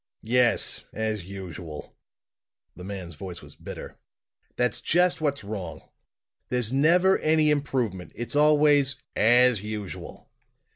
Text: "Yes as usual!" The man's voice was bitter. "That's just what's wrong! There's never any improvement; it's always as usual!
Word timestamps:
"Yes 0.23 0.83
as 0.93 1.25
usual!" 1.25 1.93
The 2.75 2.83
man's 2.83 3.13
voice 3.13 3.43
was 3.43 3.55
bitter. 3.55 3.97
"That's 4.55 4.81
just 4.81 5.21
what's 5.21 5.43
wrong! 5.43 5.81
There's 6.49 6.73
never 6.73 7.19
any 7.19 7.51
improvement; 7.51 8.11
it's 8.15 8.35
always 8.35 8.95
as 9.15 9.61
usual! 9.61 10.27